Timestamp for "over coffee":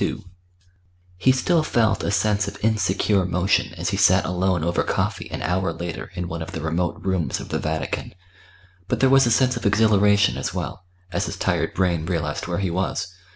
4.64-5.30